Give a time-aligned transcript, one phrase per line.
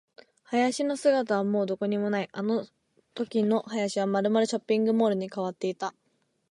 [0.49, 2.29] 林の姿はもうどこにもない。
[2.31, 2.65] あの
[3.13, 5.93] ときの林はまるまるショッピングモールに変わっていた。